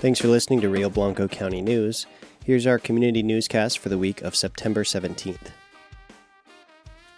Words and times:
Thanks 0.00 0.20
for 0.20 0.28
listening 0.28 0.60
to 0.60 0.68
Rio 0.68 0.88
Blanco 0.88 1.26
County 1.26 1.60
News. 1.60 2.06
Here's 2.44 2.68
our 2.68 2.78
community 2.78 3.20
newscast 3.20 3.80
for 3.80 3.88
the 3.88 3.98
week 3.98 4.22
of 4.22 4.36
September 4.36 4.84
17th. 4.84 5.50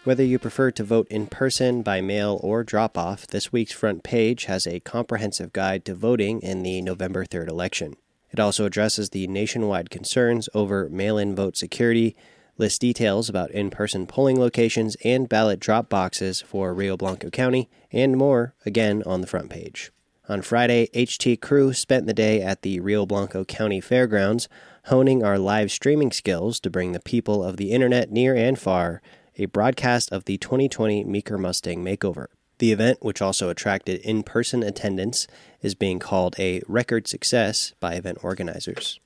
Whether 0.04 0.24
you 0.24 0.38
prefer 0.38 0.70
to 0.70 0.82
vote 0.82 1.06
in 1.10 1.26
person, 1.26 1.82
by 1.82 2.00
mail, 2.00 2.40
or 2.42 2.64
drop 2.64 2.96
off, 2.96 3.26
this 3.26 3.52
week's 3.52 3.74
front 3.74 4.02
page 4.02 4.46
has 4.46 4.66
a 4.66 4.80
comprehensive 4.80 5.52
guide 5.52 5.84
to 5.84 5.94
voting 5.94 6.40
in 6.40 6.62
the 6.62 6.80
November 6.80 7.26
3rd 7.26 7.48
election. 7.48 7.96
It 8.30 8.40
also 8.40 8.64
addresses 8.64 9.10
the 9.10 9.26
nationwide 9.26 9.90
concerns 9.90 10.48
over 10.54 10.88
mail 10.88 11.18
in 11.18 11.36
vote 11.36 11.58
security, 11.58 12.16
lists 12.56 12.78
details 12.78 13.28
about 13.28 13.50
in 13.50 13.68
person 13.68 14.06
polling 14.06 14.40
locations 14.40 14.96
and 15.04 15.28
ballot 15.28 15.60
drop 15.60 15.90
boxes 15.90 16.40
for 16.40 16.72
Rio 16.72 16.96
Blanco 16.96 17.28
County, 17.28 17.68
and 17.92 18.16
more, 18.16 18.54
again 18.64 19.02
on 19.04 19.20
the 19.20 19.26
front 19.26 19.50
page. 19.50 19.92
On 20.30 20.42
Friday, 20.42 20.86
HT 20.94 21.40
crew 21.40 21.72
spent 21.72 22.06
the 22.06 22.14
day 22.14 22.40
at 22.40 22.62
the 22.62 22.78
Rio 22.78 23.04
Blanco 23.04 23.44
County 23.44 23.80
Fairgrounds, 23.80 24.48
honing 24.84 25.24
our 25.24 25.40
live 25.40 25.72
streaming 25.72 26.12
skills 26.12 26.60
to 26.60 26.70
bring 26.70 26.92
the 26.92 27.00
people 27.00 27.42
of 27.42 27.56
the 27.56 27.72
internet 27.72 28.12
near 28.12 28.36
and 28.36 28.56
far 28.56 29.02
a 29.38 29.46
broadcast 29.46 30.12
of 30.12 30.26
the 30.26 30.38
2020 30.38 31.02
Meeker 31.02 31.36
Mustang 31.36 31.84
Makeover. 31.84 32.26
The 32.58 32.70
event, 32.70 32.98
which 33.00 33.20
also 33.20 33.48
attracted 33.48 34.02
in 34.02 34.22
person 34.22 34.62
attendance, 34.62 35.26
is 35.62 35.74
being 35.74 35.98
called 35.98 36.36
a 36.38 36.62
record 36.68 37.08
success 37.08 37.74
by 37.80 37.94
event 37.94 38.18
organizers. 38.22 39.00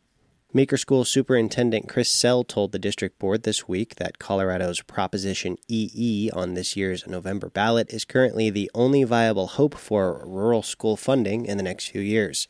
Meeker 0.56 0.76
School 0.76 1.04
Superintendent 1.04 1.88
Chris 1.88 2.08
Selle 2.08 2.44
told 2.44 2.70
the 2.70 2.78
district 2.78 3.18
board 3.18 3.42
this 3.42 3.66
week 3.66 3.96
that 3.96 4.20
Colorado's 4.20 4.80
Proposition 4.82 5.56
EE 5.66 6.30
on 6.32 6.54
this 6.54 6.76
year's 6.76 7.08
November 7.08 7.50
ballot 7.50 7.92
is 7.92 8.04
currently 8.04 8.51
the 8.51 8.70
only 8.73 9.02
viable 9.02 9.48
hope 9.48 9.74
for 9.74 10.23
rural 10.24 10.62
school 10.62 10.96
funding 10.96 11.45
in 11.45 11.56
the 11.56 11.64
next 11.64 11.88
few 11.88 12.01
years. 12.01 12.46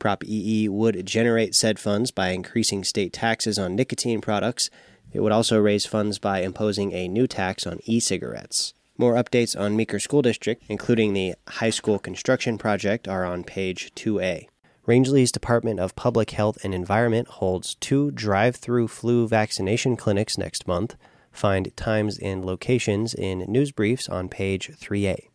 Prop 0.00 0.24
EE 0.24 0.68
would 0.68 1.06
generate 1.06 1.54
said 1.54 1.78
funds 1.78 2.10
by 2.10 2.30
increasing 2.30 2.82
state 2.82 3.12
taxes 3.12 3.56
on 3.56 3.76
nicotine 3.76 4.20
products 4.20 4.68
it 5.12 5.20
would 5.20 5.30
also 5.30 5.60
raise 5.60 5.86
funds 5.86 6.18
by 6.18 6.40
imposing 6.40 6.92
a 6.92 7.06
new 7.06 7.28
tax 7.28 7.68
on 7.68 7.78
e 7.84 8.00
cigarettes. 8.00 8.74
More 8.98 9.14
updates 9.14 9.58
on 9.58 9.76
Meeker 9.76 10.00
School 10.00 10.22
District, 10.22 10.60
including 10.68 11.12
the 11.12 11.36
high 11.46 11.70
school 11.70 12.00
construction 12.00 12.58
project, 12.58 13.06
are 13.06 13.24
on 13.24 13.44
page 13.44 13.92
2A. 13.94 14.48
Rangely's 14.86 15.32
Department 15.32 15.80
of 15.80 15.96
Public 15.96 16.32
Health 16.32 16.58
and 16.62 16.74
Environment 16.74 17.26
holds 17.26 17.74
two 17.76 18.10
drive 18.10 18.56
through 18.56 18.88
flu 18.88 19.26
vaccination 19.26 19.96
clinics 19.96 20.36
next 20.36 20.66
month. 20.68 20.94
Find 21.32 21.74
times 21.74 22.18
and 22.18 22.44
locations 22.44 23.14
in 23.14 23.40
news 23.48 23.72
briefs 23.72 24.10
on 24.10 24.28
page 24.28 24.70
3A. 24.78 25.28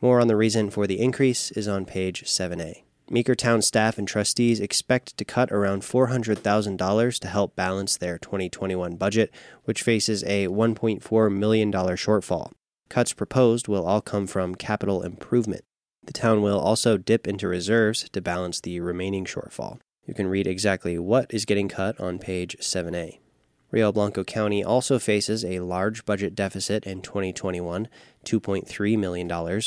More 0.02 0.20
on 0.20 0.28
the 0.28 0.36
reason 0.36 0.70
for 0.70 0.86
the 0.86 1.00
increase 1.00 1.52
is 1.52 1.68
on 1.68 1.86
page 1.86 2.24
7a. 2.24 2.84
Meeker 3.10 3.36
Town 3.36 3.62
staff 3.62 3.98
and 3.98 4.08
trustees 4.08 4.60
expect 4.60 5.18
to 5.18 5.26
cut 5.26 5.52
around 5.52 5.82
$400,000 5.82 7.20
to 7.20 7.28
help 7.28 7.56
balance 7.56 7.98
their 7.98 8.20
2021 8.20 8.98
budget, 8.98 9.34
which 9.64 9.82
faces 9.82 10.24
a 10.26 10.48
$1.4 10.48 11.36
million 11.36 11.72
shortfall. 11.72 12.52
Cuts 12.90 13.14
proposed 13.14 13.68
will 13.68 13.86
all 13.86 14.02
come 14.02 14.26
from 14.26 14.56
capital 14.56 15.04
improvement. 15.04 15.64
The 16.04 16.14
town 16.14 16.42
will 16.42 16.60
also 16.60 16.98
dip 16.98 17.28
into 17.28 17.48
reserves 17.48 18.10
to 18.10 18.22
balance 18.22 18.60
the 18.60 18.80
remaining 18.80 19.26
shortfall. 19.26 19.80
You 20.08 20.16
can 20.16 20.28
read 20.28 20.48
exactly 20.48 20.98
what 20.98 21.32
is 21.32 21.46
getting 21.46 21.70
cut 21.70 22.00
on 22.00 22.18
page 22.18 22.58
7a. 22.60 23.20
Rio 23.70 23.92
Blanco 23.92 24.24
County 24.24 24.64
also 24.64 24.98
faces 24.98 25.46
a 25.46 25.60
large 25.60 26.04
budget 26.04 26.34
deficit 26.34 26.86
in 26.86 27.04
2021, 27.04 27.88
$2.3 28.26 28.98
million. 28.98 29.62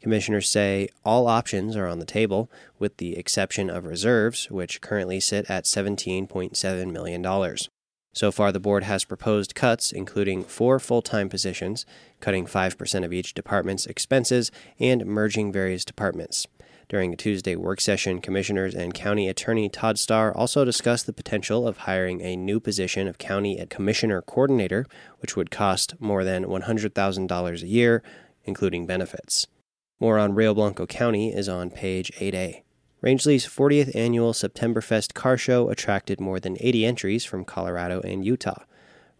Commissioners 0.00 0.48
say 0.48 0.88
all 1.04 1.26
options 1.26 1.74
are 1.74 1.88
on 1.88 1.98
the 1.98 2.04
table, 2.04 2.48
with 2.78 2.98
the 2.98 3.16
exception 3.16 3.68
of 3.68 3.84
reserves, 3.86 4.48
which 4.52 4.80
currently 4.80 5.18
sit 5.18 5.50
at 5.50 5.64
$17.7 5.64 6.92
million. 6.92 7.22
So 8.12 8.32
far, 8.32 8.50
the 8.52 8.60
board 8.60 8.84
has 8.84 9.04
proposed 9.04 9.54
cuts, 9.54 9.92
including 9.92 10.42
four 10.42 10.78
full 10.78 11.02
time 11.02 11.28
positions, 11.28 11.86
cutting 12.20 12.46
5% 12.46 13.04
of 13.04 13.12
each 13.12 13.34
department's 13.34 13.86
expenses, 13.86 14.50
and 14.78 15.06
merging 15.06 15.52
various 15.52 15.84
departments. 15.84 16.46
During 16.88 17.12
a 17.12 17.16
Tuesday 17.16 17.54
work 17.54 17.82
session, 17.82 18.22
Commissioners 18.22 18.74
and 18.74 18.94
County 18.94 19.28
Attorney 19.28 19.68
Todd 19.68 19.98
Starr 19.98 20.34
also 20.34 20.64
discussed 20.64 21.04
the 21.04 21.12
potential 21.12 21.68
of 21.68 21.78
hiring 21.78 22.22
a 22.22 22.34
new 22.34 22.60
position 22.60 23.06
of 23.06 23.18
County 23.18 23.58
at 23.58 23.68
Commissioner 23.68 24.22
Coordinator, 24.22 24.86
which 25.18 25.36
would 25.36 25.50
cost 25.50 26.00
more 26.00 26.24
than 26.24 26.46
$100,000 26.46 27.62
a 27.62 27.66
year, 27.66 28.02
including 28.44 28.86
benefits. 28.86 29.46
More 30.00 30.18
on 30.18 30.34
Rio 30.34 30.54
Blanco 30.54 30.86
County 30.86 31.34
is 31.34 31.46
on 31.46 31.70
page 31.70 32.10
8A. 32.18 32.62
Rangely's 33.00 33.46
40th 33.46 33.94
annual 33.94 34.32
Septemberfest 34.32 35.14
car 35.14 35.36
show 35.36 35.70
attracted 35.70 36.20
more 36.20 36.40
than 36.40 36.56
80 36.58 36.84
entries 36.84 37.24
from 37.24 37.44
Colorado 37.44 38.00
and 38.00 38.24
Utah. 38.24 38.64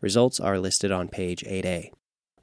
Results 0.00 0.40
are 0.40 0.58
listed 0.58 0.90
on 0.90 1.06
page 1.06 1.44
8A. 1.44 1.92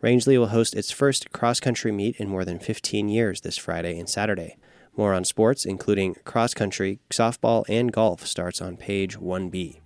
Rangely 0.02 0.38
will 0.38 0.48
host 0.48 0.76
its 0.76 0.92
first 0.92 1.34
cross 1.34 1.60
country 1.60 1.92
meet 1.92 2.16
in 2.18 2.30
more 2.30 2.46
than 2.46 2.60
15 2.60 3.10
years 3.10 3.42
this 3.42 3.58
Friday 3.58 4.00
and 4.00 4.08
Saturday. 4.08 4.56
More 4.96 5.14
on 5.14 5.26
sports, 5.26 5.66
including 5.66 6.16
cross 6.24 6.54
country, 6.54 7.00
softball, 7.10 7.66
and 7.68 7.92
golf, 7.92 8.26
starts 8.26 8.62
on 8.62 8.78
page 8.78 9.18
1B. 9.18 9.82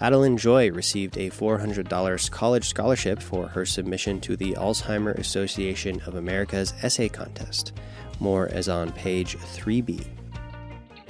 Adeline 0.00 0.38
Joy 0.38 0.72
received 0.72 1.16
a 1.16 1.30
$400 1.30 2.30
college 2.32 2.68
scholarship 2.68 3.22
for 3.22 3.48
her 3.48 3.64
submission 3.64 4.20
to 4.22 4.34
the 4.36 4.54
Alzheimer 4.54 5.16
Association 5.18 6.00
of 6.00 6.16
America's 6.16 6.74
essay 6.82 7.08
contest. 7.08 7.74
More 8.18 8.46
is 8.48 8.68
on 8.68 8.90
page 8.90 9.36
3B. 9.36 10.19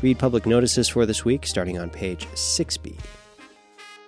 Read 0.02 0.18
public 0.18 0.46
notices 0.46 0.88
for 0.88 1.06
this 1.06 1.24
week 1.24 1.46
starting 1.46 1.78
on 1.78 1.90
page 1.90 2.26
6B. 2.28 2.98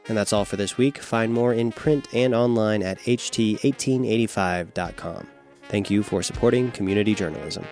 And 0.09 0.19
that's 0.19 0.33
all 0.33 0.45
for 0.45 0.57
this 0.57 0.77
week. 0.77 0.99
Find 0.99 1.33
more 1.33 1.55
in 1.55 1.71
print 1.71 2.09
and 2.13 2.35
online 2.35 2.83
at 2.83 2.99
ht1885.com. 3.01 5.29
Thank 5.69 5.91
you 5.91 6.03
for 6.03 6.23
supporting 6.23 6.73
community 6.73 7.15
journalism. 7.15 7.65